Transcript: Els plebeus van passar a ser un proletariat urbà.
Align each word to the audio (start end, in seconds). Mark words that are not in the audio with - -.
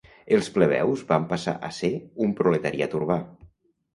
Els 0.35 0.47
plebeus 0.53 1.01
van 1.11 1.27
passar 1.33 1.53
a 1.69 1.69
ser 1.81 1.91
un 2.27 2.33
proletariat 2.41 2.95
urbà. 3.01 3.19